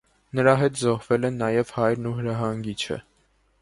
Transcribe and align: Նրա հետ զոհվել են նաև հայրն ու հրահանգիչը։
Նրա 0.39 0.55
հետ 0.61 0.79
զոհվել 0.85 1.29
են 1.31 1.39
նաև 1.43 1.77
հայրն 1.79 2.11
ու 2.13 2.17
հրահանգիչը։ 2.19 3.03